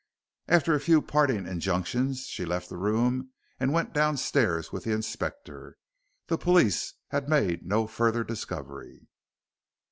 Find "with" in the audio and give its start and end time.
4.71-4.85